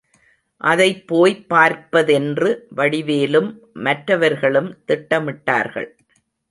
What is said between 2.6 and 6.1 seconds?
வடிவேலும் மற்றவர்களும் திட்டமிட்டார்கள்.